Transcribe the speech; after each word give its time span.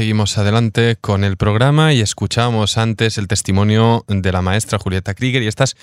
Seguimos 0.00 0.38
adelante 0.38 0.96
con 0.98 1.24
el 1.24 1.36
programa 1.36 1.92
y 1.92 2.00
escuchamos 2.00 2.78
antes 2.78 3.18
el 3.18 3.28
testimonio 3.28 4.06
de 4.08 4.32
la 4.32 4.40
maestra 4.40 4.78
Julieta 4.78 5.12
Krieger 5.12 5.42
y 5.42 5.46
estas 5.46 5.76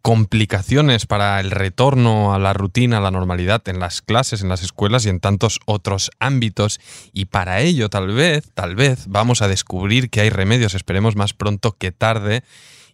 complicaciones 0.00 1.06
para 1.06 1.40
el 1.40 1.50
retorno 1.50 2.32
a 2.34 2.38
la 2.38 2.52
rutina, 2.52 2.98
a 2.98 3.00
la 3.00 3.10
normalidad 3.10 3.68
en 3.68 3.80
las 3.80 4.00
clases, 4.00 4.42
en 4.42 4.48
las 4.48 4.62
escuelas 4.62 5.06
y 5.06 5.08
en 5.08 5.18
tantos 5.18 5.58
otros 5.66 6.12
ámbitos. 6.20 6.78
Y 7.12 7.24
para 7.24 7.62
ello, 7.62 7.90
tal 7.90 8.14
vez, 8.14 8.48
tal 8.54 8.76
vez, 8.76 9.08
vamos 9.08 9.42
a 9.42 9.48
descubrir 9.48 10.08
que 10.08 10.20
hay 10.20 10.30
remedios, 10.30 10.76
esperemos 10.76 11.16
más 11.16 11.34
pronto 11.34 11.72
que 11.76 11.90
tarde. 11.90 12.44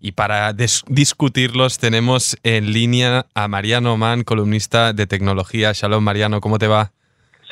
Y 0.01 0.13
para 0.13 0.55
discutirlos 0.55 1.77
tenemos 1.77 2.39
en 2.43 2.73
línea 2.73 3.27
a 3.35 3.49
Mariano 3.49 3.99
Mann, 3.99 4.25
columnista 4.25 4.95
de 4.95 5.07
tecnología. 5.07 5.73
Shalom, 5.75 6.03
Mariano, 6.03 6.41
¿cómo 6.41 6.59
te 6.59 6.69
va? 6.69 6.93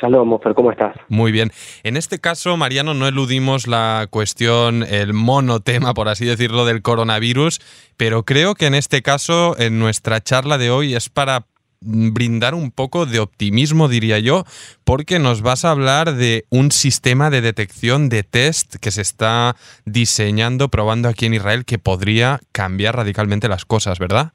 Shalom, 0.01 0.27
Mofer, 0.27 0.53
¿cómo 0.53 0.71
estás? 0.71 0.95
Muy 1.07 1.31
bien. 1.31 1.51
En 1.83 1.97
este 1.97 2.19
caso, 2.19 2.55
Mariano, 2.57 2.93
no 2.93 3.07
eludimos 3.07 3.67
la 3.67 4.07
cuestión, 4.09 4.83
el 4.83 5.13
monotema, 5.13 5.93
por 5.93 6.07
así 6.07 6.25
decirlo, 6.25 6.65
del 6.65 6.81
coronavirus, 6.81 7.59
pero 7.97 8.23
creo 8.23 8.55
que 8.55 8.67
en 8.67 8.75
este 8.75 9.01
caso, 9.01 9.57
en 9.59 9.79
nuestra 9.79 10.21
charla 10.21 10.57
de 10.57 10.71
hoy, 10.71 10.95
es 10.95 11.09
para 11.09 11.45
brindar 11.81 12.55
un 12.55 12.71
poco 12.71 13.05
de 13.05 13.19
optimismo, 13.19 13.87
diría 13.87 14.19
yo, 14.19 14.43
porque 14.83 15.19
nos 15.19 15.41
vas 15.41 15.63
a 15.65 15.71
hablar 15.71 16.13
de 16.15 16.45
un 16.49 16.71
sistema 16.71 17.29
de 17.29 17.41
detección 17.41 18.09
de 18.09 18.23
test 18.23 18.75
que 18.77 18.91
se 18.91 19.01
está 19.01 19.55
diseñando, 19.85 20.69
probando 20.69 21.07
aquí 21.07 21.25
en 21.25 21.35
Israel, 21.35 21.65
que 21.65 21.79
podría 21.79 22.41
cambiar 22.51 22.97
radicalmente 22.97 23.47
las 23.47 23.65
cosas, 23.65 23.99
¿verdad? 23.99 24.33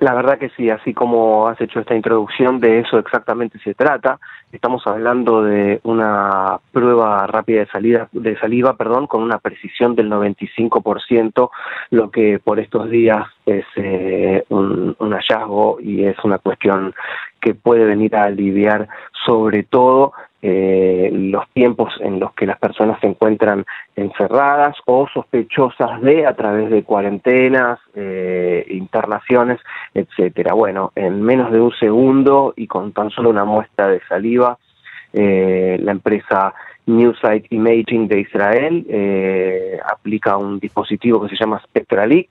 La 0.00 0.14
verdad 0.14 0.38
que 0.38 0.50
sí, 0.50 0.68
así 0.68 0.92
como 0.92 1.48
has 1.48 1.60
hecho 1.60 1.80
esta 1.80 1.94
introducción, 1.94 2.60
de 2.60 2.80
eso 2.80 2.98
exactamente 2.98 3.58
se 3.60 3.74
trata. 3.74 4.18
Estamos 4.52 4.86
hablando 4.86 5.42
de 5.42 5.80
una 5.84 6.58
prueba 6.72 7.26
rápida 7.26 7.60
de 7.60 7.66
salida 7.66 8.08
de 8.12 8.38
saliva, 8.38 8.76
perdón, 8.76 9.06
con 9.06 9.22
una 9.22 9.38
precisión 9.38 9.94
del 9.94 10.10
95%, 10.10 11.50
lo 11.90 12.10
que 12.10 12.38
por 12.38 12.60
estos 12.60 12.90
días 12.90 13.26
es 13.46 13.64
eh, 13.76 14.44
un, 14.50 14.94
un 14.98 15.12
hallazgo 15.12 15.78
y 15.80 16.04
es 16.04 16.16
una 16.24 16.38
cuestión 16.38 16.94
que 17.46 17.54
puede 17.54 17.84
venir 17.84 18.16
a 18.16 18.24
aliviar 18.24 18.88
sobre 19.24 19.62
todo 19.62 20.12
eh, 20.42 21.10
los 21.12 21.48
tiempos 21.50 21.94
en 22.00 22.18
los 22.18 22.34
que 22.34 22.44
las 22.44 22.58
personas 22.58 22.98
se 22.98 23.06
encuentran 23.06 23.64
encerradas 23.94 24.74
o 24.84 25.06
sospechosas 25.14 26.00
de 26.02 26.26
a 26.26 26.34
través 26.34 26.70
de 26.70 26.82
cuarentenas, 26.82 27.78
eh, 27.94 28.66
internaciones, 28.70 29.60
etcétera. 29.94 30.54
Bueno, 30.54 30.90
en 30.96 31.22
menos 31.22 31.52
de 31.52 31.60
un 31.60 31.70
segundo 31.78 32.52
y 32.56 32.66
con 32.66 32.90
tan 32.90 33.10
solo 33.10 33.30
una 33.30 33.44
muestra 33.44 33.86
de 33.86 34.00
saliva, 34.08 34.58
eh, 35.12 35.78
la 35.80 35.92
empresa 35.92 36.52
Newsight 36.86 37.46
Imaging 37.50 38.08
de 38.08 38.22
Israel 38.22 38.84
eh, 38.88 39.78
aplica 39.88 40.36
un 40.36 40.58
dispositivo 40.58 41.22
que 41.22 41.28
se 41.28 41.36
llama 41.36 41.62
Spectralic 41.62 42.28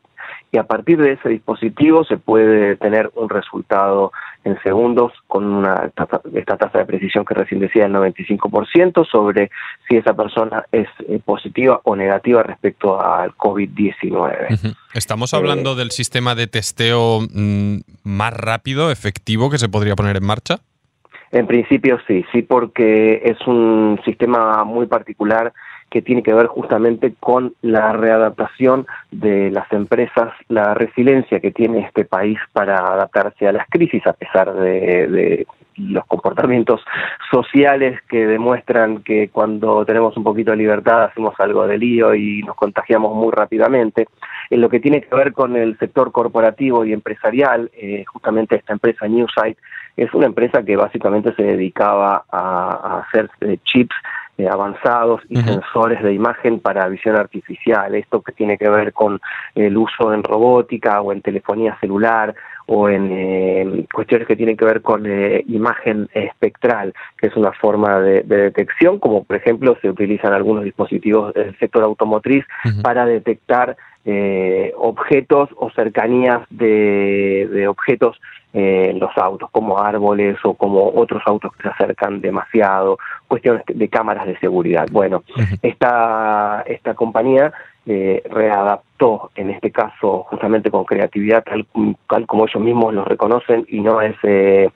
y 0.52 0.58
a 0.58 0.64
partir 0.64 0.98
de 0.98 1.14
ese 1.14 1.30
dispositivo 1.30 2.04
se 2.06 2.18
puede 2.18 2.76
tener 2.78 3.12
un 3.16 3.30
resultado 3.30 4.12
en 4.44 4.62
segundos 4.62 5.12
con 5.28 5.46
una 5.46 5.92
esta 6.34 6.58
tasa 6.58 6.80
de 6.80 6.86
precisión 6.86 7.26
que 7.26 7.34
recién 7.34 7.60
decía 7.60 7.86
el 7.86 7.94
95% 7.94 9.06
sobre 9.10 9.50
si 9.88 9.98
esa 9.98 10.14
persona 10.14 10.66
es 10.72 10.88
eh, 11.08 11.20
positiva 11.24 11.82
o 11.84 11.96
negativa 11.96 12.44
respecto 12.44 13.02
al 13.02 13.36
COVID-19. 13.36 14.76
Estamos 14.94 15.34
hablando 15.34 15.74
eh, 15.74 15.76
del 15.76 15.92
sistema 15.92 16.36
de 16.36 16.48
testeo 16.48 17.22
mm, 17.22 17.80
más 18.04 18.34
rápido, 18.34 18.92
efectivo 18.92 19.50
que 19.50 19.58
se 19.58 19.68
podría 19.68 19.96
poner 19.96 20.18
en 20.18 20.26
marcha. 20.26 20.60
En 21.32 21.48
principio 21.48 22.00
sí, 22.08 22.24
sí 22.32 22.44
porque 22.44 23.22
es 23.26 23.46
un 23.48 24.00
sistema 24.06 24.64
muy 24.64 24.86
particular 24.86 25.52
que 25.90 26.02
tiene 26.02 26.24
que 26.24 26.34
ver 26.34 26.48
justamente 26.48 27.14
con 27.20 27.54
la 27.62 27.94
readaptación 27.94 28.86
de 29.12 29.52
las 29.52 29.72
empresas, 29.72 30.34
la 30.50 30.74
resiliencia 30.74 31.40
que 31.40 31.52
tiene 31.52 31.80
este 31.82 32.06
país 32.06 32.38
para 32.54 32.78
adaptarse 32.78 33.48
a 33.48 33.54
las 33.54 33.68
crisis, 33.70 34.06
a 34.06 34.14
pesar 34.14 34.54
de, 34.54 35.46
los 35.78 36.06
comportamientos 36.06 36.82
sociales 37.30 38.00
que 38.08 38.26
demuestran 38.26 39.04
que 39.04 39.28
cuando 39.30 39.86
tenemos 39.86 40.16
un 40.16 40.24
poquito 40.24 40.52
de 40.52 40.58
libertad 40.58 41.04
hacemos 41.04 41.34
algo 41.38 41.68
de 41.68 41.78
lío 41.78 42.16
y 42.16 42.44
nos 42.44 42.56
contagiamos 42.56 43.14
muy 43.14 43.32
rápidamente. 43.32 44.08
En 44.50 44.62
lo 44.62 44.70
que 44.70 44.80
tiene 44.80 45.02
que 45.02 45.14
ver 45.14 45.34
con 45.34 45.56
el 45.56 45.78
sector 45.78 46.12
corporativo 46.12 46.86
y 46.86 46.94
empresarial, 46.94 47.72
eh, 47.74 48.06
justamente 48.06 48.56
esta 48.56 48.74
empresa 48.74 49.08
Newsight 49.08 49.58
es 49.98 50.14
una 50.14 50.28
empresa 50.28 50.64
que 50.64 50.76
básicamente 50.76 51.34
se 51.36 51.44
dedicaba 51.44 52.26
a 52.30 53.00
hacer 53.00 53.30
eh, 53.42 53.58
chips 53.64 53.96
eh, 54.38 54.48
avanzados 54.50 55.22
y 55.30 55.38
sensores 55.38 56.04
de 56.04 56.14
imagen 56.14 56.60
para 56.60 56.88
visión 56.88 57.16
artificial, 57.16 57.96
esto 57.96 58.22
que 58.22 58.34
tiene 58.34 58.58
que 58.58 58.70
ver 58.70 58.92
con 58.92 59.22
el 59.56 59.78
uso 59.78 60.14
en 60.14 60.24
robótica 60.24 61.02
o 61.02 61.14
en 61.14 61.22
telefonía 61.22 61.78
celular 61.80 62.36
o 62.68 62.90
en 62.90 63.10
eh, 63.12 63.86
cuestiones 63.94 64.28
que 64.28 64.36
tienen 64.36 64.58
que 64.58 64.66
ver 64.66 64.82
con 64.82 65.06
eh, 65.06 65.44
imagen 65.48 66.10
espectral, 66.14 66.94
que 67.18 67.28
es 67.28 67.36
una 67.36 67.52
forma 67.54 68.00
de, 68.00 68.24
detección, 68.24 69.00
como 69.00 69.24
por 69.24 69.36
ejemplo 69.36 69.78
se 69.82 69.90
utilizan 69.90 70.34
algunos 70.34 70.64
dispositivos 70.64 71.34
del 71.34 71.58
sector 71.60 71.84
automotriz 71.84 72.46
para 72.82 73.06
detectar 73.06 73.78
objetos 74.78 75.50
o 75.56 75.72
cercanías 75.72 76.42
de, 76.52 77.50
de 77.52 77.68
objetos 77.68 78.20
en 78.56 79.00
los 79.00 79.12
autos, 79.18 79.50
como 79.52 79.80
árboles 79.80 80.38
o 80.46 80.54
como 80.54 80.90
otros 80.96 81.22
autos 81.26 81.52
que 81.56 81.64
se 81.64 81.70
acercan 81.70 82.22
demasiado, 82.22 82.98
cuestiones 83.28 83.64
de 83.68 83.90
cámaras 83.90 84.28
de 84.28 84.40
seguridad. 84.40 84.88
Bueno, 84.92 85.24
esta, 85.62 86.64
esta 86.66 86.94
compañía 86.94 87.52
eh, 87.88 88.24
readaptó, 88.30 89.32
en 89.36 89.52
este 89.52 89.72
caso 89.72 90.24
justamente 90.30 90.72
con 90.72 90.86
creatividad, 90.86 91.44
tal, 91.44 92.26
como 92.26 92.48
ellos 92.48 92.64
mismos 92.64 92.94
lo 92.94 93.06
reconocen, 93.06 93.66
y 93.70 93.82
no 93.82 94.02
es 94.02 94.16
eh, 94.24 94.70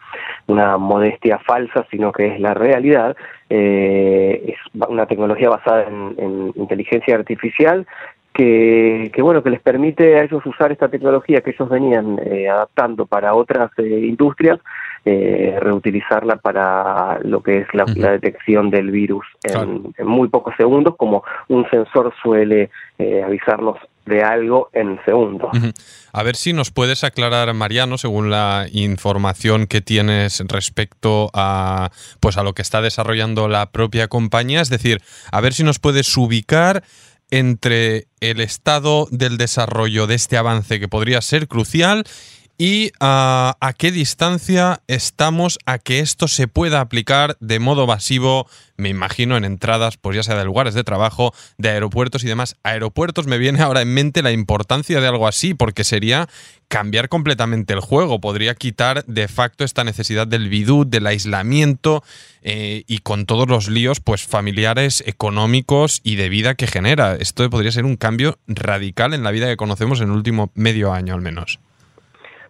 una 0.48 0.78
modestia 0.78 1.40
falsa, 1.40 1.86
sino 1.90 2.12
que 2.12 2.28
es 2.28 2.40
la 2.40 2.54
realidad, 2.54 3.16
eh, 3.50 4.44
es 4.48 4.58
una 4.88 5.06
tecnología 5.06 5.50
basada 5.50 5.86
en 5.88 6.54
inteligencia 6.56 7.16
artificial 7.16 7.88
que, 8.40 9.22
bueno 9.22 9.44
que 9.44 9.50
les 9.50 9.62
permite 9.62 10.18
a 10.18 10.24
ellos 10.24 10.46
usar 10.46 10.72
esta 10.72 10.88
tecnología 10.88 11.42
que 11.42 11.52
ellos 11.52 11.68
venían 11.68 12.20
eh, 12.24 12.48
adaptando 12.48 13.06
para 13.06 13.34
otras 13.34 13.72
eh, 13.78 14.06
industrias 14.08 14.60
eh, 15.04 15.58
reutilizarla 15.60 16.38
para 16.38 17.20
lo 17.24 17.42
que 17.42 17.60
es 17.60 17.68
la, 17.74 17.86
detección 17.86 18.70
del 18.70 18.92
virus 18.92 19.26
en, 19.44 19.94
muy 20.06 20.30
pocos 20.30 20.54
segundos 20.58 20.96
como 20.98 21.24
un 21.48 21.70
sensor 21.70 22.14
suele 22.22 22.70
avisarnos 23.26 23.78
de 24.06 24.24
algo 24.24 24.70
en 24.74 25.00
segundos. 25.06 25.52
A 26.12 26.24
ver 26.24 26.36
si 26.36 26.52
nos 26.52 26.72
puedes 26.72 27.06
aclarar, 27.06 27.54
Mariano, 27.54 27.98
según 27.98 28.30
la 28.30 28.66
información 28.74 29.68
que 29.68 29.80
tienes 29.80 30.44
respecto 30.48 31.30
a 31.34 31.92
pues 32.20 32.38
a 32.38 32.44
lo 32.44 32.54
que 32.54 32.62
está 32.62 32.82
desarrollando 32.82 33.48
la 33.48 33.72
propia 33.72 34.08
compañía, 34.10 34.60
es 34.60 34.70
decir, 34.70 35.02
a 35.32 35.40
ver 35.40 35.54
si 35.54 35.64
nos 35.64 35.80
puedes 35.80 36.18
ubicar 36.18 36.84
entre 37.32 38.08
el 38.20 38.40
estado 38.42 39.08
del 39.12 39.38
desarrollo 39.38 40.08
de 40.08 40.16
este 40.16 40.38
avance 40.38 40.80
que 40.80 40.88
podría 40.88 41.22
ser 41.22 41.48
crucial 41.48 42.06
y 42.62 42.92
ah, 43.00 43.56
a 43.62 43.72
qué 43.72 43.90
distancia 43.90 44.82
estamos 44.88 45.60
a 45.66 45.80
que 45.80 46.00
esto 46.00 46.28
se 46.28 46.50
pueda 46.50 46.82
aplicar 46.82 47.38
de 47.40 47.58
modo 47.58 47.88
masivo, 47.88 48.50
me 48.76 48.90
imagino, 48.90 49.38
en 49.38 49.46
entradas, 49.46 49.96
pues 49.96 50.18
ya 50.18 50.24
sea 50.24 50.36
de 50.36 50.44
lugares 50.44 50.74
de 50.74 50.84
trabajo, 50.84 51.34
de 51.58 51.70
aeropuertos 51.70 52.26
y 52.26 52.28
demás. 52.28 52.58
Aeropuertos 52.64 53.28
me 53.28 53.38
viene 53.38 53.62
ahora 53.62 53.82
en 53.82 53.94
mente 53.94 54.22
la 54.22 54.34
importancia 54.34 55.00
de 55.00 55.08
algo 55.08 55.26
así, 55.26 55.54
porque 55.54 55.86
sería 55.86 56.28
cambiar 56.68 57.08
completamente 57.08 57.74
el 57.74 57.80
juego, 57.80 58.20
podría 58.20 58.54
quitar 58.56 59.06
de 59.06 59.30
facto 59.30 59.64
esta 59.64 59.86
necesidad 59.86 60.28
del 60.28 60.50
bidú, 60.50 60.84
del 60.86 61.08
aislamiento 61.08 62.04
eh, 62.42 62.84
y 62.88 62.98
con 63.00 63.26
todos 63.26 63.48
los 63.48 63.70
líos 63.70 64.02
pues 64.02 64.24
familiares, 64.24 65.02
económicos 65.08 66.02
y 66.04 66.18
de 66.18 66.28
vida 66.28 66.56
que 66.56 66.68
genera. 66.68 67.16
Esto 67.16 67.50
podría 67.50 67.72
ser 67.72 67.86
un 67.86 67.96
cambio 67.96 68.38
radical 68.48 69.14
en 69.14 69.24
la 69.24 69.32
vida 69.32 69.48
que 69.48 69.56
conocemos 69.56 70.02
en 70.02 70.10
el 70.10 70.16
último 70.16 70.52
medio 70.56 70.92
año 70.92 71.14
al 71.14 71.22
menos. 71.22 71.62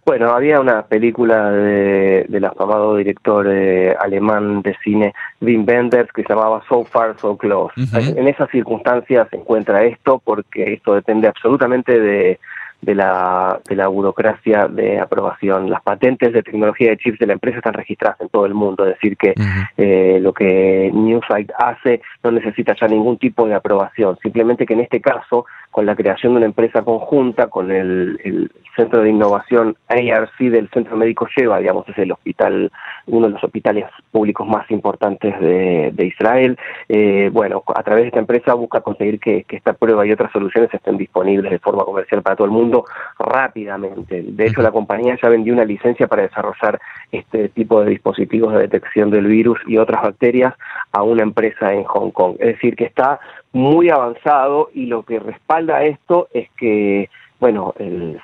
Bueno, 0.09 0.31
había 0.31 0.59
una 0.59 0.87
película 0.87 1.51
de, 1.51 2.25
del 2.29 2.43
afamado 2.43 2.95
director 2.95 3.45
eh, 3.47 3.95
alemán 3.99 4.63
de 4.63 4.75
cine 4.83 5.13
Wim 5.39 5.63
Wenders 5.67 6.11
que 6.11 6.23
se 6.23 6.29
llamaba 6.29 6.63
So 6.67 6.83
Far, 6.83 7.15
So 7.19 7.37
Close. 7.37 7.75
En 7.93 8.27
esas 8.27 8.49
circunstancias 8.49 9.27
se 9.29 9.35
encuentra 9.35 9.83
esto 9.83 10.19
porque 10.25 10.73
esto 10.73 10.95
depende 10.95 11.27
absolutamente 11.27 11.99
de, 11.99 12.39
de 12.81 12.95
la, 12.95 13.59
de 13.67 13.75
la 13.75 13.87
burocracia 13.87 14.67
de 14.67 14.99
aprobación. 14.99 15.69
Las 15.69 15.83
patentes 15.83 16.33
de 16.33 16.41
tecnología 16.41 16.89
de 16.89 16.97
chips 16.97 17.19
de 17.19 17.27
la 17.27 17.33
empresa 17.33 17.57
están 17.57 17.73
registradas 17.73 18.19
en 18.21 18.29
todo 18.29 18.45
el 18.45 18.53
mundo, 18.53 18.85
es 18.85 18.95
decir, 18.95 19.17
que 19.17 19.33
eh, 19.77 20.19
lo 20.21 20.33
que 20.33 20.89
Newsight 20.93 21.51
hace 21.57 22.01
no 22.23 22.31
necesita 22.31 22.75
ya 22.79 22.87
ningún 22.87 23.17
tipo 23.17 23.47
de 23.47 23.53
aprobación, 23.53 24.17
simplemente 24.23 24.65
que 24.65 24.73
en 24.73 24.81
este 24.81 25.01
caso, 25.01 25.45
con 25.71 25.85
la 25.85 25.95
creación 25.95 26.33
de 26.33 26.37
una 26.37 26.45
empresa 26.47 26.83
conjunta 26.83 27.47
con 27.47 27.71
el, 27.71 28.49
Centro 28.75 29.01
de 29.01 29.09
Innovación 29.09 29.75
ARC 29.89 30.37
del 30.39 30.69
Centro 30.69 30.95
Médico 30.95 31.27
Lleva, 31.35 31.59
digamos, 31.59 31.89
es 31.89 31.97
el 31.97 32.13
hospital, 32.13 32.71
uno 33.07 33.27
de 33.27 33.33
los 33.33 33.43
hospitales 33.43 33.85
públicos 34.09 34.47
más 34.47 34.69
importantes 34.71 35.37
de, 35.41 36.05
Israel. 36.05 36.57
Eh, 36.87 37.29
bueno, 37.33 37.61
a 37.75 37.83
través 37.83 38.03
de 38.03 38.07
esta 38.07 38.19
empresa 38.19 38.53
busca 38.53 38.79
conseguir 38.79 39.19
que, 39.19 39.45
esta 39.49 39.73
prueba 39.73 40.05
y 40.05 40.13
otras 40.13 40.31
soluciones 40.31 40.73
estén 40.73 40.97
disponibles 40.97 41.51
de 41.51 41.59
forma 41.59 41.83
comercial 41.83 42.21
para 42.21 42.37
todo 42.37 42.45
el 42.45 42.53
mundo 42.53 42.85
rápidamente. 43.17 44.23
De 44.25 44.45
hecho, 44.45 44.61
la 44.61 44.71
compañía 44.71 45.17
ya 45.21 45.27
vendió 45.27 45.53
una 45.53 45.65
licencia 45.65 46.07
para 46.07 46.21
desarrollar 46.21 46.79
este 47.11 47.49
tipo 47.49 47.83
de 47.83 47.89
dispositivos 47.89 48.53
de 48.53 48.61
detección 48.61 49.09
del 49.09 49.27
virus 49.27 49.59
y 49.67 49.77
otras 49.77 50.01
bacterias 50.03 50.53
a 50.93 51.03
una 51.03 51.23
empresa 51.23 51.73
en 51.73 51.83
Hong 51.83 52.11
Kong. 52.11 52.35
Es 52.39 52.53
decir, 52.55 52.77
que 52.77 52.85
está 52.85 53.19
muy 53.51 53.89
avanzado 53.89 54.69
y 54.73 54.85
lo 54.85 55.03
que 55.03 55.19
respalda 55.19 55.83
esto 55.83 56.27
es 56.33 56.49
que 56.57 57.09
bueno, 57.39 57.73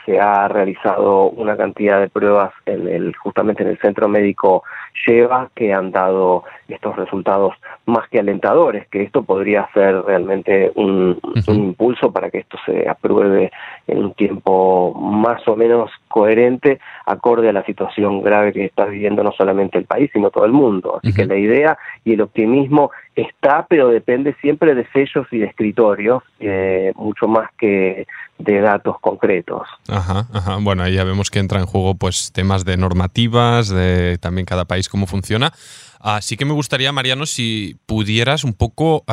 se 0.05 0.19
ha 0.19 0.47
realizado 0.47 1.29
una 1.29 1.55
cantidad 1.55 2.01
de 2.01 2.09
pruebas 2.09 2.53
en 2.65 2.87
el, 2.87 3.15
justamente 3.15 3.63
en 3.63 3.69
el 3.69 3.77
centro 3.79 4.09
médico 4.09 4.63
Lleva 5.05 5.49
que 5.53 5.73
han 5.73 5.91
dado 5.91 6.43
estos 6.67 6.95
resultados 6.95 7.53
más 7.85 8.07
que 8.09 8.19
alentadores, 8.19 8.87
que 8.87 9.03
esto 9.03 9.23
podría 9.23 9.69
ser 9.73 10.01
realmente 10.03 10.71
un, 10.75 11.19
impulso 11.47 12.11
para 12.11 12.31
que 12.31 12.39
esto 12.39 12.57
se 12.65 12.89
apruebe 12.89 13.51
en 13.87 13.97
un 13.99 14.13
tiempo 14.13 14.93
más 14.95 15.47
o 15.47 15.55
menos 15.55 15.91
coherente, 16.07 16.79
acorde 17.05 17.49
a 17.49 17.53
la 17.53 17.65
situación 17.65 18.23
grave 18.23 18.53
que 18.53 18.65
está 18.65 18.85
viviendo 18.85 19.21
no 19.21 19.31
solamente 19.33 19.77
el 19.77 19.85
país, 19.85 20.09
sino 20.11 20.31
todo 20.31 20.45
el 20.45 20.53
mundo. 20.53 20.99
Así 21.03 21.13
que 21.13 21.25
la 21.25 21.37
idea 21.37 21.77
y 22.03 22.13
el 22.13 22.21
optimismo 22.21 22.91
está, 23.15 23.65
pero 23.69 23.89
depende 23.89 24.33
siempre 24.41 24.73
de 24.73 24.87
sellos 24.87 25.27
y 25.31 25.39
de 25.39 25.45
escritorios, 25.45 26.23
eh, 26.39 26.93
mucho 26.95 27.27
más 27.27 27.49
que 27.57 28.07
de 28.37 28.59
datos 28.59 28.99
concretos. 29.05 29.67
Ajá, 29.87 30.27
ajá. 30.33 30.57
Bueno, 30.61 30.81
ahí 30.81 30.95
ya 30.95 31.03
vemos 31.03 31.29
que 31.29 31.37
entra 31.37 31.59
en 31.59 31.67
juego 31.67 31.93
pues 31.93 32.31
temas 32.33 32.65
de 32.65 32.75
normativas, 32.75 33.69
de 33.69 34.17
también 34.17 34.45
cada 34.45 34.65
país 34.65 34.89
cómo 34.89 35.05
funciona. 35.05 35.53
Así 35.99 36.37
que 36.37 36.45
me 36.45 36.53
gustaría, 36.53 36.91
Mariano, 36.91 37.27
si 37.27 37.77
pudieras 37.85 38.43
un 38.43 38.53
poco 38.53 39.03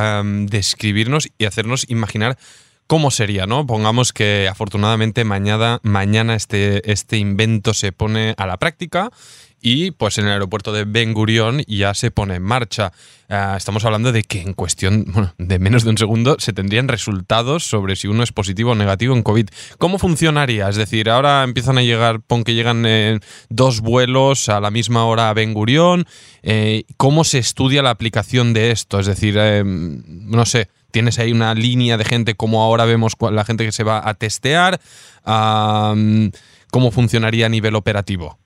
describirnos 0.48 1.28
y 1.36 1.44
hacernos 1.44 1.88
imaginar 1.90 2.38
cómo 2.92 3.10
sería, 3.10 3.46
¿no? 3.46 3.66
Pongamos 3.66 4.12
que 4.12 4.46
afortunadamente 4.50 5.24
mañana, 5.24 5.80
mañana 5.82 6.34
este, 6.34 6.92
este 6.92 7.16
invento 7.16 7.72
se 7.72 7.90
pone 7.90 8.34
a 8.36 8.44
la 8.44 8.58
práctica 8.58 9.08
y 9.62 9.92
pues 9.92 10.18
en 10.18 10.26
el 10.26 10.32
aeropuerto 10.32 10.74
de 10.74 10.84
Ben 10.84 11.14
Gurion 11.14 11.62
ya 11.66 11.94
se 11.94 12.10
pone 12.10 12.34
en 12.34 12.42
marcha. 12.42 12.92
Ah, 13.30 13.54
estamos 13.56 13.86
hablando 13.86 14.12
de 14.12 14.24
que 14.24 14.42
en 14.42 14.52
cuestión 14.52 15.06
de 15.38 15.58
menos 15.58 15.84
de 15.84 15.88
un 15.90 15.96
segundo 15.96 16.36
se 16.38 16.52
tendrían 16.52 16.86
resultados 16.86 17.64
sobre 17.64 17.96
si 17.96 18.08
uno 18.08 18.22
es 18.22 18.32
positivo 18.32 18.72
o 18.72 18.74
negativo 18.74 19.16
en 19.16 19.22
COVID. 19.22 19.48
¿Cómo 19.78 19.98
funcionaría? 19.98 20.68
Es 20.68 20.76
decir, 20.76 21.08
ahora 21.08 21.44
empiezan 21.44 21.78
a 21.78 21.82
llegar, 21.82 22.20
pon 22.20 22.44
que 22.44 22.52
llegan 22.52 22.84
eh, 22.84 23.20
dos 23.48 23.80
vuelos 23.80 24.50
a 24.50 24.60
la 24.60 24.70
misma 24.70 25.06
hora 25.06 25.30
a 25.30 25.32
Ben 25.32 25.54
Gurion. 25.54 26.04
Eh, 26.42 26.84
¿Cómo 26.98 27.24
se 27.24 27.38
estudia 27.38 27.80
la 27.80 27.88
aplicación 27.88 28.52
de 28.52 28.70
esto? 28.70 29.00
Es 29.00 29.06
decir, 29.06 29.36
eh, 29.38 29.62
no 29.64 30.44
sé, 30.44 30.68
tienes 30.92 31.18
ahí 31.18 31.32
una 31.32 31.54
línea 31.54 31.96
de 31.96 32.04
gente 32.04 32.34
como 32.34 32.62
ahora 32.62 32.84
vemos 32.84 33.14
la 33.20 33.44
gente 33.44 33.64
que 33.64 33.72
se 33.72 33.82
va 33.82 34.08
a 34.08 34.14
testear. 34.14 34.78
¿Cómo 35.24 36.90
funcionaría 36.90 37.46
a 37.46 37.48
nivel 37.48 37.74
operativo? 37.74 38.38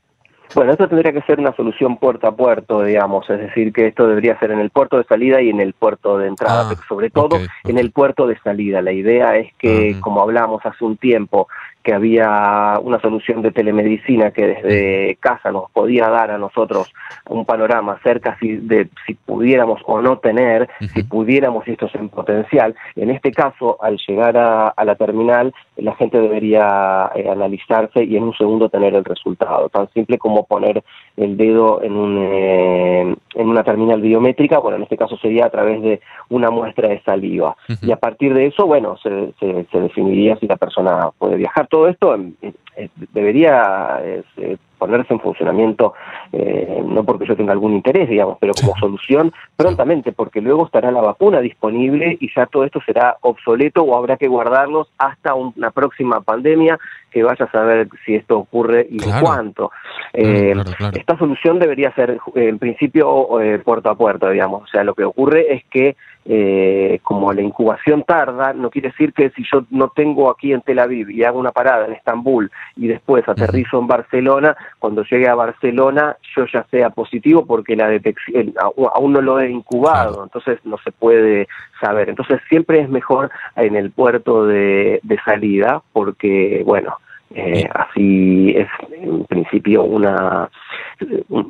Bueno, 0.55 0.73
esto 0.73 0.89
tendría 0.89 1.13
que 1.13 1.21
ser 1.23 1.39
una 1.39 1.55
solución 1.55 1.99
puerto 1.99 2.27
a 2.27 2.35
puerto, 2.35 2.83
digamos, 2.83 3.29
es 3.29 3.41
decir, 3.41 3.73
que 3.75 3.89
esto 3.89 4.07
debería 4.09 4.39
ser 4.39 4.53
en 4.53 4.61
el 4.61 4.71
puerto 4.71 4.97
de 4.97 5.05
salida 5.05 5.43
y 5.43 5.51
en 5.51 5.61
el 5.61 5.75
puerto 5.75 6.17
de 6.17 6.29
entrada, 6.29 6.63
ah, 6.63 6.67
pero 6.71 6.81
sobre 6.89 7.11
todo 7.11 7.37
en 7.65 7.77
el 7.79 7.91
puerto 7.91 8.27
de 8.27 8.39
salida. 8.39 8.81
La 8.81 8.93
idea 8.93 9.37
es 9.37 9.53
que, 9.59 9.99
como 10.01 10.23
hablamos 10.23 10.65
hace 10.65 10.85
un 10.85 10.97
tiempo, 10.97 11.49
que 11.87 11.94
había 11.94 12.81
una 12.83 13.00
solución 13.00 13.43
de 13.43 13.53
telemedicina 13.53 14.33
que 14.33 14.44
desde 14.44 15.17
casa 15.21 15.53
nos 15.53 15.71
podía 15.71 16.09
dar 16.09 16.33
a 16.33 16.37
nosotros 16.37 16.93
un 17.29 17.47
panorama 17.47 17.93
acerca 17.93 18.37
si, 18.41 18.56
de 18.56 18.88
si 19.06 19.15
pudiéramos 19.15 19.81
o 19.85 20.03
no 20.03 20.19
tener, 20.19 20.69
si 20.93 21.05
pudiéramos 21.05 21.62
y 21.69 21.71
esto 21.71 21.87
es 21.87 21.94
en 21.94 22.09
potencial. 22.09 22.75
En 22.97 23.11
este 23.11 23.31
caso, 23.31 23.79
al 23.81 23.99
llegar 24.05 24.37
a, 24.37 24.75
la 24.85 24.97
terminal, 24.97 25.55
la 25.77 25.94
gente 25.94 26.19
debería 26.19 27.12
eh, 27.15 27.31
analizarse 27.31 28.03
y 28.03 28.17
en 28.17 28.25
un 28.25 28.35
segundo 28.35 28.69
tener 28.69 28.97
el 28.97 29.05
resultado. 29.05 29.69
Tan 29.69 29.88
simple 29.93 30.19
como 30.19 30.44
poner 30.44 30.83
el 31.17 31.37
dedo 31.37 31.81
en, 31.85 31.93
un, 31.93 32.19
eh, 32.19 33.17
en 33.35 33.49
una 33.49 33.62
terminal 33.62 34.00
biométrica, 34.00 34.59
bueno, 34.59 34.79
en 34.79 34.83
este 34.83 34.97
caso 34.97 35.17
sería 35.19 35.47
a 35.47 35.50
través 35.50 35.81
de 35.83 36.00
una 36.31 36.50
muestra 36.50 36.88
de 36.88 37.00
saliva. 37.03 37.56
Y 37.81 37.93
a 37.93 37.97
partir 37.97 38.35
de 38.35 38.47
eso, 38.47 38.67
bueno, 38.67 38.97
se, 38.97 39.33
se 39.38 39.81
definiría 39.81 40.37
si 40.38 40.49
la 40.49 40.56
persona 40.56 41.11
puede 41.17 41.37
viajar 41.37 41.69
todo 41.76 41.88
esto 41.88 42.17
eh, 42.40 42.88
debería 43.12 44.00
eh, 44.02 44.56
ponerse 44.78 45.12
en 45.12 45.20
funcionamiento, 45.20 45.94
eh, 46.32 46.82
no 46.84 47.05
porque 47.05 47.26
yo 47.26 47.37
tenga 47.37 47.52
algún 47.52 47.75
interés, 47.75 48.08
digamos, 48.08 48.38
pero 48.40 48.52
como 48.58 48.76
solución 48.76 49.32
prontamente, 49.56 50.12
porque 50.12 50.40
luego 50.40 50.67
estará 50.67 50.90
la 50.90 51.00
vacuna 51.00 51.40
disponible 51.40 52.17
y 52.20 52.31
ya 52.34 52.46
todo 52.46 52.64
esto 52.64 52.81
será 52.84 53.17
obsoleto 53.20 53.82
o 53.82 53.96
habrá 53.96 54.17
que 54.17 54.28
guardarlos 54.28 54.88
hasta 54.99 55.34
una 55.34 55.70
próxima 55.70 56.20
pandemia 56.20 56.78
que 57.11 57.23
vaya 57.23 57.46
a 57.46 57.50
saber 57.50 57.88
si 58.05 58.14
esto 58.14 58.38
ocurre 58.38 58.87
y 58.90 59.02
en 59.02 59.20
cuánto. 59.20 59.70
esta 60.12 61.17
solución 61.17 61.58
debería 61.58 61.90
ser, 61.94 62.19
en 62.34 62.58
principio, 62.58 63.28
puerto 63.64 63.90
a 63.90 63.94
puerto, 63.94 64.28
digamos. 64.28 64.64
O 64.64 64.67
sea, 64.67 64.84
lo 64.84 64.94
que 64.94 65.05
ocurre 65.05 65.55
es 65.55 65.64
que 65.64 65.96
eh, 66.28 66.99
como 67.05 67.32
la 67.32 67.40
incubación 67.40 68.02
tarda, 68.02 68.52
no 68.52 68.69
quiere 68.69 68.88
decir 68.88 69.12
que 69.12 69.31
si 69.31 69.44
yo 69.50 69.64
no 69.70 69.93
tengo 69.94 70.28
aquí 70.28 70.52
en 70.52 70.61
Tel 70.61 70.81
Aviv 70.81 71.08
y 71.08 71.23
hago 71.23 71.38
una 71.38 71.52
parada 71.52 71.87
en 71.87 71.93
Estambul 71.93 72.50
y 72.75 72.88
después 72.88 73.28
aterrizo 73.28 73.78
en 73.78 73.87
Barcelona, 73.87 74.56
cuando 74.79 75.03
llegue 75.05 75.29
a 75.29 75.35
Barcelona 75.35 76.17
yo 76.37 76.47
ya 76.53 76.65
sea 76.71 76.91
positivo 76.91 77.47
porque 77.47 77.77
la 77.77 77.89
detección 77.89 78.55
aún 78.95 79.13
no 79.13 79.21
lo 79.21 79.41
he 79.41 79.51
incubado, 79.51 80.25
entonces 80.25 80.59
no 80.65 80.79
se 80.79 80.93
puede 80.93 81.49
saber. 81.81 82.09
Entonces 82.09 82.41
siempre 82.49 82.81
es 82.81 82.89
mejor 82.89 83.31
en 83.57 83.77
el 83.77 83.91
puerto 83.91 84.47
de, 84.47 85.01
de 85.03 85.19
salida 85.25 85.83
porque, 85.93 86.63
bueno, 86.65 86.97
eh, 87.35 87.69
así 87.75 88.55
es 88.57 88.69
en 88.93 89.25
principio 89.25 89.83
una, 89.83 90.49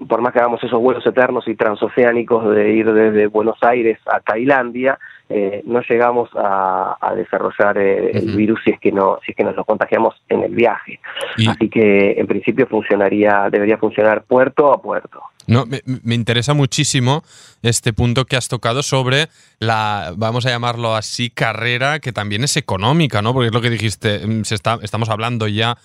por 0.08 0.22
más 0.22 0.32
que 0.32 0.38
hagamos 0.38 0.62
esos 0.64 0.80
vuelos 0.80 1.06
eternos 1.06 1.46
y 1.46 1.54
transoceánicos 1.54 2.54
de 2.54 2.72
ir 2.72 2.92
desde 2.92 3.26
Buenos 3.26 3.58
Aires 3.62 3.98
a 4.06 4.20
Tailandia, 4.20 4.98
eh, 5.28 5.62
no 5.66 5.80
llegamos 5.80 6.30
a, 6.36 6.96
desarrollar 7.16 7.78
eh, 7.78 8.10
el 8.12 8.36
virus 8.36 8.60
si 8.64 8.70
es 8.70 8.78
que 8.78 8.92
no 8.92 9.18
si 9.24 9.32
es 9.32 9.36
que 9.36 9.42
nos 9.42 9.56
lo 9.56 9.64
contagiamos 9.64 10.14
en 10.28 10.42
el 10.42 10.54
viaje. 10.54 11.00
Así 11.48 11.68
que 11.68 12.12
en 12.12 12.26
principio 12.26 12.66
funcionaría 12.66 13.48
debería 13.50 13.78
funcionar 13.78 14.22
puerto 14.24 14.72
a 14.72 14.80
puerto. 14.80 15.20
No, 15.48 15.64
me, 15.66 16.14
interesa 16.14 16.54
muchísimo 16.54 17.22
este 17.62 17.92
punto 17.92 18.24
que 18.24 18.36
has 18.36 18.48
tocado 18.48 18.82
sobre 18.82 19.28
la, 19.60 20.12
vamos 20.16 20.44
a 20.46 20.50
llamarlo 20.50 20.96
así, 20.96 21.30
carrera 21.30 22.00
que 22.00 22.12
también 22.12 22.42
es 22.42 22.56
económica, 22.56 23.22
¿no? 23.22 23.32
Porque 23.32 23.48
es 23.48 23.54
lo 23.54 23.60
que 23.60 23.70
dijiste, 23.70 24.26
mm, 24.26 24.44
se 24.44 24.56
está, 24.56 24.78
estamos 24.82 25.08
hablando 25.08 25.46
ya 25.46 25.76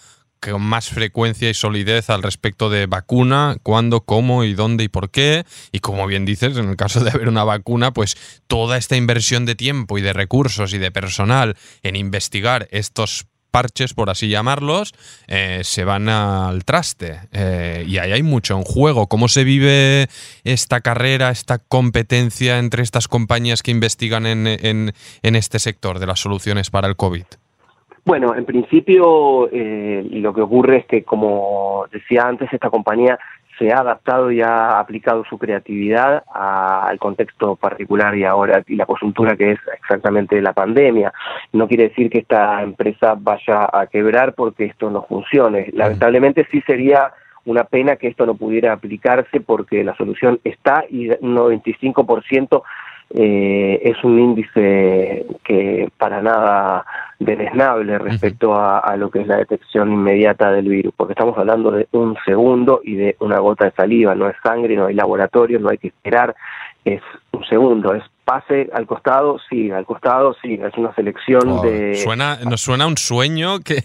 con 0.41 0.61
más 0.61 0.89
frecuencia 0.89 1.49
y 1.49 1.53
solidez 1.53 2.09
al 2.09 2.23
respecto 2.23 2.69
de 2.69 2.87
vacuna, 2.87 3.57
cuándo, 3.63 4.01
cómo 4.01 4.43
y 4.43 4.53
dónde 4.53 4.83
y 4.83 4.87
por 4.89 5.11
qué. 5.11 5.45
Y 5.71 5.79
como 5.79 6.07
bien 6.07 6.25
dices, 6.25 6.57
en 6.57 6.69
el 6.69 6.75
caso 6.75 7.03
de 7.03 7.11
haber 7.11 7.29
una 7.29 7.43
vacuna, 7.43 7.93
pues 7.93 8.17
toda 8.47 8.77
esta 8.77 8.95
inversión 8.95 9.45
de 9.45 9.55
tiempo 9.55 9.97
y 9.97 10.01
de 10.01 10.13
recursos 10.13 10.73
y 10.73 10.79
de 10.79 10.91
personal 10.91 11.55
en 11.83 11.95
investigar 11.95 12.67
estos 12.71 13.27
parches, 13.51 13.93
por 13.93 14.09
así 14.09 14.29
llamarlos, 14.29 14.93
eh, 15.27 15.61
se 15.63 15.83
van 15.83 16.09
al 16.09 16.63
traste. 16.63 17.19
Eh, 17.31 17.85
y 17.87 17.97
ahí 17.99 18.13
hay 18.13 18.23
mucho 18.23 18.57
en 18.57 18.63
juego. 18.63 19.07
¿Cómo 19.07 19.27
se 19.27 19.43
vive 19.43 20.07
esta 20.43 20.81
carrera, 20.81 21.29
esta 21.29 21.59
competencia 21.59 22.57
entre 22.57 22.81
estas 22.81 23.07
compañías 23.07 23.61
que 23.61 23.71
investigan 23.71 24.25
en, 24.25 24.47
en, 24.47 25.35
este 25.35 25.59
sector 25.59 25.99
de 25.99 26.07
las 26.07 26.19
soluciones 26.19 26.69
para 26.69 26.87
el 26.87 26.95
COVID? 26.95 27.25
Bueno, 28.03 28.35
en 28.35 28.45
principio 28.45 29.47
eh, 29.51 30.07
lo 30.11 30.33
que 30.33 30.41
ocurre 30.41 30.77
es 30.77 30.85
que, 30.85 31.03
como 31.03 31.85
decía 31.91 32.23
antes, 32.23 32.51
esta 32.51 32.69
compañía 32.69 33.19
se 33.59 33.71
ha 33.71 33.79
adaptado 33.79 34.31
y 34.31 34.41
ha 34.41 34.79
aplicado 34.79 35.23
su 35.25 35.37
creatividad 35.37 36.23
al 36.33 36.97
contexto 36.97 37.55
particular 37.55 38.15
y 38.17 38.23
ahora 38.23 38.63
y 38.67 38.75
la 38.75 38.87
coyuntura 38.87 39.35
que 39.35 39.51
es 39.51 39.59
exactamente 39.79 40.41
la 40.41 40.53
pandemia. 40.53 41.13
No 41.53 41.67
quiere 41.67 41.89
decir 41.89 42.09
que 42.09 42.19
esta 42.19 42.63
empresa 42.63 43.15
vaya 43.15 43.69
a 43.71 43.85
quebrar 43.85 44.33
porque 44.33 44.65
esto 44.65 44.89
no 44.89 45.03
funcione. 45.03 45.69
Lamentablemente 45.73 46.47
sí 46.49 46.61
sería 46.65 47.11
una 47.45 47.65
pena 47.65 47.97
que 47.97 48.07
esto 48.07 48.25
no 48.25 48.33
pudiera 48.33 48.73
aplicarse 48.73 49.41
porque 49.41 49.83
la 49.83 49.95
solución 49.95 50.39
está 50.43 50.85
y 50.89 51.09
un 51.09 51.35
95% 51.35 52.63
eh, 53.13 53.81
es 53.83 54.03
un 54.03 54.19
índice 54.19 55.25
que 55.43 55.89
para 55.97 56.21
nada 56.21 56.85
deleznable 57.25 57.97
respecto 57.99 58.55
a, 58.55 58.95
lo 58.97 59.09
que 59.11 59.19
es 59.21 59.27
la 59.27 59.37
detección 59.37 59.91
inmediata 59.91 60.51
del 60.51 60.67
virus, 60.67 60.93
porque 60.97 61.13
estamos 61.13 61.37
hablando 61.37 61.71
de 61.71 61.87
un 61.91 62.17
segundo 62.25 62.81
y 62.83 62.95
de 62.95 63.15
una 63.19 63.39
gota 63.39 63.65
de 63.65 63.71
saliva, 63.71 64.15
no 64.15 64.27
es 64.27 64.35
sangre, 64.43 64.75
no 64.75 64.87
hay 64.87 64.95
laboratorio, 64.95 65.59
no 65.59 65.69
hay 65.69 65.77
que 65.77 65.87
esperar 65.89 66.35
es 66.83 67.01
un 67.31 67.43
segundo, 67.45 67.93
es 67.93 68.01
pase 68.25 68.69
al 68.73 68.87
costado, 68.87 69.37
sí, 69.49 69.69
al 69.69 69.85
costado, 69.85 70.35
sí, 70.41 70.53
es 70.59 70.75
una 70.77 70.93
selección 70.95 71.43
Oh, 71.47 71.61
de... 71.61 71.93
Suena, 71.95 72.37
nos 72.43 72.61
suena 72.61 72.87
un 72.87 72.97
sueño 72.97 73.59
que, 73.59 73.75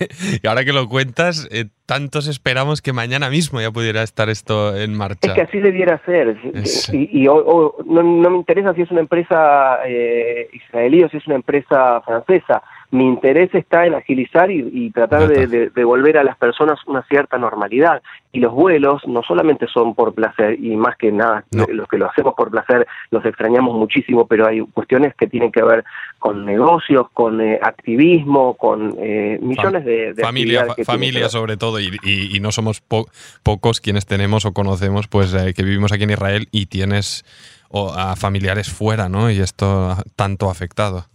y 0.42 0.46
ahora 0.48 0.64
que 0.64 0.72
lo 0.72 0.88
cuentas, 0.88 1.46
eh, 1.52 1.66
tantos 1.84 2.26
esperamos 2.26 2.80
que 2.80 2.94
mañana 2.94 3.28
mismo 3.28 3.60
ya 3.60 3.70
pudiera 3.70 4.02
estar 4.02 4.30
esto 4.30 4.74
en 4.74 4.94
marcha. 4.96 5.28
Es 5.28 5.32
que 5.34 5.42
así 5.42 5.58
debiera 5.60 6.00
ser. 6.06 6.38
Es- 6.54 6.88
Y, 6.92 7.10
y 7.22 7.28
o- 7.28 7.34
o- 7.34 7.76
no, 7.84 8.02
no 8.02 8.30
me 8.30 8.36
interesa 8.38 8.72
si 8.72 8.80
es 8.82 8.90
una 8.90 9.00
empresa 9.00 9.80
eh, 9.86 10.48
israelí 10.54 11.04
o 11.04 11.08
si 11.10 11.18
es 11.18 11.26
una 11.26 11.36
empresa 11.36 12.00
francesa. 12.00 12.62
Mi 12.90 13.04
interés 13.04 13.52
está 13.54 13.84
en 13.86 13.94
agilizar 13.94 14.50
y, 14.50 14.68
y 14.72 14.90
tratar 14.90 15.26
de, 15.28 15.46
de- 15.46 15.70
de 15.70 15.84
volver 15.84 16.18
a 16.18 16.24
las 16.24 16.36
personas 16.36 16.78
una 16.86 17.02
cierta 17.04 17.36
normalidad. 17.38 18.00
Y 18.32 18.38
los 18.40 18.52
vuelos 18.52 19.02
no 19.06 19.22
solamente 19.22 19.66
son 19.66 19.94
por 19.94 20.14
placer, 20.14 20.58
y 20.62 20.76
más 20.76 20.96
que 20.96 21.10
nada, 21.10 21.44
No. 21.52 21.64
los 21.68 21.88
que 21.88 21.96
lo 21.98 22.08
hacemos 22.10 22.34
por 22.34 22.50
placer 22.50 22.86
los 23.10 23.24
extrañamos 23.24 23.74
muchísimo, 23.74 24.26
pero 24.26 24.46
hay 24.46 24.60
cuestiones 24.60 25.14
que 25.16 25.26
tienen 25.26 25.50
que 25.50 25.62
ver 25.62 25.84
con 26.18 26.44
negocios, 26.44 27.06
con 27.12 27.40
eh, 27.40 27.58
activismo, 27.62 28.54
con 28.54 28.94
eh, 28.98 29.38
millones 29.40 29.84
de, 29.84 30.12
de 30.14 30.22
familia, 30.22 30.66
fa- 30.66 30.74
familia 30.84 31.28
sobre 31.28 31.56
todo, 31.56 31.80
y, 31.80 31.90
y- 32.02 32.36
y 32.36 32.40
no 32.40 32.52
somos 32.52 32.80
po- 32.80 33.06
pocos 33.42 33.80
quienes 33.80 34.04
tenemos 34.06 34.44
o 34.44 34.52
conocemos, 34.52 35.08
pues 35.08 35.32
eh, 35.34 35.54
que 35.54 35.62
vivimos 35.62 35.92
aquí 35.92 36.04
en 36.04 36.10
Israel 36.10 36.48
y 36.52 36.66
tienes 36.66 37.24
o, 37.68 37.92
a 37.94 38.16
familiares 38.16 38.70
fuera, 38.70 39.08
¿no? 39.08 39.30
Y 39.30 39.40
esto 39.40 39.96
tanto 40.14 40.50
afectado. 40.50 41.06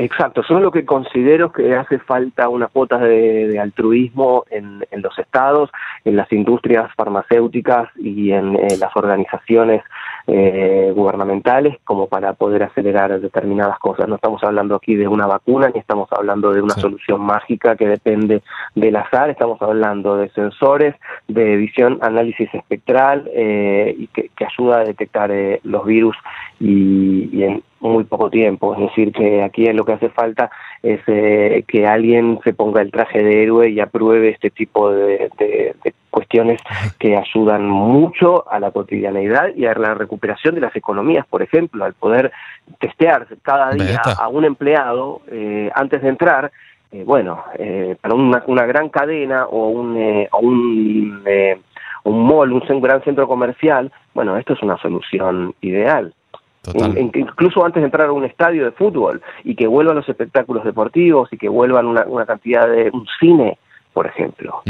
Exacto, 0.00 0.42
es 0.42 0.50
lo 0.50 0.70
que 0.70 0.84
considero 0.84 1.50
que 1.50 1.74
hace 1.74 1.98
falta 1.98 2.48
una 2.48 2.68
cuota 2.68 2.98
de, 2.98 3.48
de 3.48 3.58
altruismo 3.58 4.44
en, 4.48 4.84
en 4.92 5.02
los 5.02 5.18
estados, 5.18 5.70
en 6.04 6.14
las 6.14 6.32
industrias 6.32 6.88
farmacéuticas 6.96 7.88
y 7.96 8.30
en 8.30 8.54
eh, 8.54 8.76
las 8.78 8.94
organizaciones 8.94 9.82
eh, 10.28 10.92
gubernamentales 10.94 11.78
como 11.82 12.06
para 12.06 12.34
poder 12.34 12.62
acelerar 12.62 13.20
determinadas 13.20 13.76
cosas. 13.80 14.06
No 14.06 14.14
estamos 14.14 14.40
hablando 14.44 14.76
aquí 14.76 14.94
de 14.94 15.08
una 15.08 15.26
vacuna 15.26 15.68
ni 15.74 15.80
estamos 15.80 16.08
hablando 16.12 16.52
de 16.52 16.62
una 16.62 16.74
Sí. 16.74 16.82
solución 16.82 17.20
mágica 17.22 17.74
que 17.74 17.88
depende 17.88 18.42
del 18.76 18.94
azar, 18.94 19.30
estamos 19.30 19.60
hablando 19.62 20.16
de 20.16 20.28
sensores, 20.28 20.94
de 21.26 21.56
visión, 21.56 21.98
análisis 22.02 22.48
espectral 22.54 23.28
eh, 23.34 23.96
y 23.98 24.06
que, 24.06 24.30
que 24.36 24.44
ayuda 24.44 24.76
a 24.82 24.84
detectar 24.84 25.32
eh, 25.32 25.58
los 25.64 25.84
virus 25.84 26.14
y, 26.60 27.30
y 27.32 27.42
en 27.42 27.62
muy 27.80 28.04
poco 28.04 28.28
tiempo. 28.30 28.74
Es 28.74 28.80
decir, 28.80 29.12
que 29.12 29.42
aquí 29.42 29.66
lo 29.72 29.84
que 29.84 29.92
hace 29.92 30.08
falta 30.10 30.50
es 30.82 31.00
eh, 31.06 31.64
que 31.66 31.86
alguien 31.86 32.38
se 32.44 32.52
ponga 32.52 32.82
el 32.82 32.90
traje 32.90 33.22
de 33.22 33.42
héroe 33.42 33.70
y 33.70 33.80
apruebe 33.80 34.30
este 34.30 34.50
tipo 34.50 34.90
de, 34.90 35.30
de- 35.38 35.74
de 35.84 35.94
cuestiones 36.10 36.60
que 36.98 37.16
ayudan 37.16 37.68
mucho 37.68 38.50
a 38.50 38.58
la 38.58 38.70
cotidianeidad 38.72 39.54
y 39.54 39.66
a 39.66 39.74
la 39.74 39.94
recuperación 39.94 40.54
de 40.56 40.60
las 40.62 40.74
economías, 40.74 41.24
por 41.26 41.42
ejemplo, 41.42 41.84
al 41.84 41.94
poder 41.94 42.32
testear 42.80 43.26
cada 43.42 43.70
día 43.72 44.00
a 44.18 44.28
un 44.28 44.44
empleado 44.44 45.20
eh, 45.30 45.70
antes 45.74 46.02
de 46.02 46.08
entrar. 46.08 46.50
eh, 46.90 47.04
bueno, 47.04 47.44
eh, 47.58 47.94
para 48.00 48.14
una, 48.14 48.42
una 48.46 48.64
gran 48.66 48.88
cadena 48.88 49.46
o 49.46 49.68
un, 49.68 49.96
eh, 49.96 50.28
o 50.32 50.38
un, 50.40 51.22
eh, 51.26 51.58
un 52.04 52.26
mall, 52.26 52.52
un 52.52 52.80
gran 52.80 53.02
centro 53.04 53.28
comercial, 53.28 53.92
bueno, 54.14 54.36
esto 54.38 54.54
es 54.54 54.62
una 54.62 54.78
solución 54.78 55.54
ideal. 55.60 56.14
Total. 56.62 56.90
In- 56.98 57.10
in- 57.14 57.20
incluso 57.20 57.64
antes 57.64 57.80
de 57.80 57.86
entrar 57.86 58.08
a 58.08 58.12
un 58.12 58.24
estadio 58.24 58.64
de 58.64 58.72
fútbol 58.72 59.22
y 59.44 59.54
que 59.54 59.66
vuelvan 59.66 59.96
los 59.96 60.08
espectáculos 60.08 60.64
deportivos 60.64 61.32
y 61.32 61.36
que 61.38 61.48
vuelvan 61.48 61.86
una, 61.86 62.04
una 62.06 62.26
cantidad 62.26 62.68
de 62.68 62.90
un 62.92 63.06
cine, 63.20 63.58
por 63.92 64.06
ejemplo. 64.06 64.62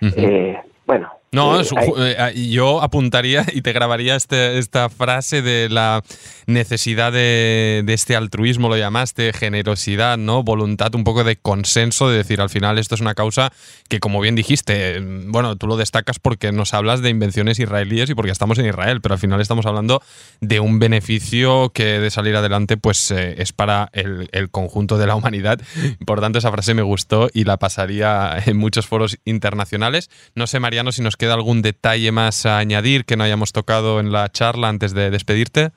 Eh, 0.00 0.58
bueno, 0.86 1.10
No, 1.34 1.58
eh, 1.58 1.62
es 1.62 1.70
eh, 1.76 2.48
yo 2.50 2.82
apuntaría 2.82 3.44
y 3.52 3.62
te 3.62 3.72
grabaría 3.72 4.16
este- 4.16 4.58
esta 4.58 4.88
frase 4.88 5.42
de 5.42 5.68
la 5.68 6.02
necesidad 6.46 7.12
de, 7.12 7.82
de 7.84 7.92
este 7.94 8.16
altruismo, 8.16 8.68
lo 8.68 8.76
llamaste, 8.76 9.32
generosidad, 9.32 10.18
¿no? 10.18 10.42
Voluntad, 10.42 10.94
un 10.94 11.04
poco 11.04 11.24
de 11.24 11.36
consenso, 11.36 12.08
de 12.08 12.18
decir, 12.18 12.40
al 12.40 12.50
final 12.50 12.78
esto 12.78 12.94
es 12.94 13.00
una 13.00 13.14
causa 13.14 13.52
que, 13.88 14.00
como 14.00 14.20
bien 14.20 14.34
dijiste, 14.34 14.96
eh, 14.96 15.00
bueno, 15.26 15.56
tú 15.56 15.66
lo 15.66 15.76
destacas 15.76 16.18
porque 16.18 16.52
nos 16.52 16.74
hablas 16.74 17.00
de 17.02 17.10
invenciones 17.10 17.58
israelíes 17.58 18.10
y 18.10 18.14
porque 18.14 18.30
estamos 18.32 18.58
en 18.58 18.66
Israel, 18.66 19.00
pero 19.00 19.14
al 19.14 19.18
final 19.18 19.40
estamos 19.40 19.66
hablando 19.66 20.02
de 20.40 20.60
un 20.60 20.78
beneficio 20.78 21.70
que 21.74 21.98
de 21.98 22.10
salir 22.10 22.36
adelante, 22.36 22.76
pues 22.76 23.10
eh, 23.10 23.36
es 23.38 23.52
para 23.52 23.88
el, 23.92 24.28
el 24.32 24.50
conjunto 24.50 24.98
de 24.98 25.06
la 25.06 25.14
humanidad. 25.14 25.60
Por 26.06 26.20
tanto, 26.20 26.38
esa 26.38 26.50
frase 26.52 26.74
me 26.74 26.82
gustó 26.82 27.28
y 27.32 27.44
la 27.44 27.56
pasaría 27.56 28.36
en 28.46 28.56
muchos 28.56 28.86
foros 28.86 29.18
internacionales. 29.24 30.10
No 30.34 30.46
sé, 30.46 30.60
Mariano, 30.60 30.92
si 30.92 31.02
nos 31.02 31.16
queda 31.24 31.34
algún 31.34 31.62
detalle 31.62 32.12
más 32.12 32.44
a 32.44 32.58
añadir 32.58 33.06
que 33.06 33.16
no 33.16 33.24
hayamos 33.24 33.54
tocado 33.54 33.98
en 33.98 34.12
la 34.12 34.28
charla 34.28 34.68
antes 34.68 34.92
de 34.92 35.10
despedirte. 35.10 35.70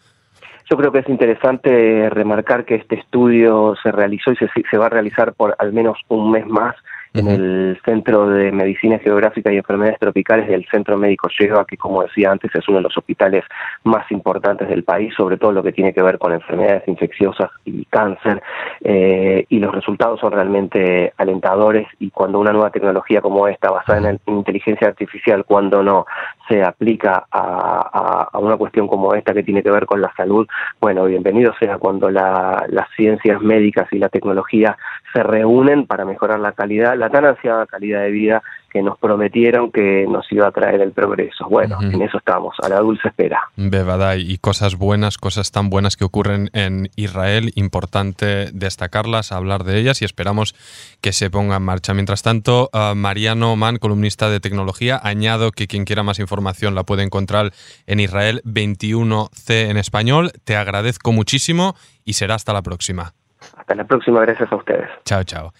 Yo 0.69 0.75
creo 0.75 0.91
que 0.91 0.99
es 0.99 1.07
interesante 1.07 2.09
remarcar 2.09 2.65
que 2.65 2.75
este 2.75 2.95
estudio 2.95 3.73
se 3.81 3.93
realizó 3.93 4.33
y 4.33 4.35
se, 4.35 4.49
se 4.69 4.77
va 4.77 4.87
a 4.87 4.89
realizar 4.89 5.31
por 5.31 5.55
al 5.57 5.71
menos 5.71 5.97
un 6.09 6.31
mes 6.31 6.45
más 6.45 6.75
en 7.19 7.27
el 7.27 7.79
Centro 7.83 8.29
de 8.29 8.51
Medicina 8.51 8.99
Geográfica 8.99 9.51
y 9.51 9.57
Enfermedades 9.57 9.99
Tropicales 9.99 10.47
del 10.47 10.65
Centro 10.69 10.97
Médico 10.97 11.29
Lleva, 11.37 11.65
que 11.65 11.77
como 11.77 12.03
decía 12.03 12.31
antes 12.31 12.53
es 12.53 12.67
uno 12.67 12.77
de 12.77 12.83
los 12.83 12.97
hospitales 12.97 13.43
más 13.83 14.09
importantes 14.11 14.67
del 14.69 14.83
país, 14.83 15.13
sobre 15.15 15.37
todo 15.37 15.51
lo 15.51 15.63
que 15.63 15.71
tiene 15.71 15.93
que 15.93 16.01
ver 16.01 16.17
con 16.17 16.33
enfermedades 16.33 16.87
infecciosas 16.87 17.49
y 17.65 17.85
cáncer, 17.85 18.41
eh, 18.81 19.45
y 19.49 19.59
los 19.59 19.73
resultados 19.73 20.19
son 20.19 20.31
realmente 20.31 21.13
alentadores 21.17 21.87
y 21.99 22.11
cuando 22.11 22.39
una 22.39 22.51
nueva 22.51 22.69
tecnología 22.69 23.21
como 23.21 23.47
esta, 23.47 23.71
basada 23.71 24.09
en 24.09 24.19
inteligencia 24.27 24.87
artificial, 24.87 25.45
cuando 25.45 25.83
no 25.83 26.05
se 26.47 26.63
aplica 26.63 27.25
a, 27.31 28.29
a- 28.33 28.39
una 28.39 28.57
cuestión 28.57 28.87
como 28.87 29.13
esta 29.13 29.33
que 29.33 29.43
tiene 29.43 29.63
que 29.63 29.71
ver 29.71 29.85
con 29.85 30.01
la 30.01 30.13
salud, 30.15 30.47
bueno, 30.79 31.05
bienvenido 31.05 31.53
sea 31.59 31.77
cuando 31.77 32.09
la- 32.09 32.65
las 32.69 32.87
ciencias 32.95 33.41
médicas 33.41 33.87
y 33.91 33.99
la 33.99 34.09
tecnología 34.09 34.77
se 35.13 35.23
reúnen 35.23 35.87
para 35.87 36.05
mejorar 36.05 36.39
la 36.39 36.51
calidad, 36.53 36.95
la 36.95 37.09
tan 37.09 37.25
ansiada 37.25 37.65
calidad 37.65 38.01
de 38.01 38.11
vida 38.11 38.43
que 38.71 38.81
nos 38.81 38.97
prometieron 38.97 39.71
que 39.71 40.05
nos 40.07 40.31
iba 40.31 40.47
a 40.47 40.51
traer 40.51 40.81
el 40.81 40.91
progreso. 40.91 41.47
Bueno, 41.49 41.77
en 41.81 42.01
eso 42.01 42.17
estamos, 42.17 42.55
a 42.61 42.69
la 42.69 42.79
dulce 42.79 43.07
espera. 43.07 43.41
Bebadai 43.55 44.21
y 44.21 44.37
cosas 44.37 44.75
buenas, 44.75 45.17
cosas 45.17 45.51
tan 45.51 45.69
buenas 45.69 45.97
que 45.97 46.05
ocurren 46.05 46.49
en 46.53 46.89
Israel, 46.95 47.51
importante 47.55 48.51
destacarlas, 48.51 49.31
hablar 49.31 49.63
de 49.63 49.79
ellas 49.79 50.01
y 50.01 50.05
esperamos 50.05 50.55
que 51.01 51.13
se 51.13 51.29
ponga 51.29 51.57
en 51.57 51.63
marcha. 51.63 51.93
Mientras 51.93 52.23
tanto, 52.23 52.69
uh, 52.73 52.95
Mariano 52.95 53.55
Mann, 53.55 53.77
columnista 53.77 54.29
de 54.29 54.39
tecnología, 54.39 54.99
añado 55.01 55.51
que 55.51 55.67
quien 55.67 55.85
quiera 55.85 56.03
más 56.03 56.19
información 56.19 56.75
la 56.75 56.83
puede 56.83 57.03
encontrar 57.03 57.51
en 57.85 57.99
Israel 57.99 58.41
21C 58.45 59.69
en 59.69 59.77
español. 59.77 60.31
Te 60.43 60.55
agradezco 60.55 61.11
muchísimo 61.11 61.75
y 62.03 62.13
será 62.13 62.35
hasta 62.35 62.53
la 62.53 62.61
próxima. 62.61 63.13
Hasta 63.55 63.75
la 63.75 63.85
próxima, 63.85 64.21
gracias 64.21 64.51
a 64.51 64.55
ustedes. 64.55 64.89
Chao, 65.05 65.23
chao. 65.23 65.53